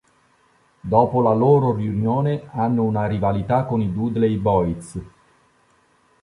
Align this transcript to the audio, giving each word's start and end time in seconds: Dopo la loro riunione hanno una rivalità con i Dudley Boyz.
Dopo 0.79 1.21
la 1.21 1.31
loro 1.31 1.75
riunione 1.75 2.49
hanno 2.53 2.81
una 2.81 3.05
rivalità 3.05 3.65
con 3.65 3.81
i 3.81 3.93
Dudley 3.93 4.35
Boyz. 4.37 4.99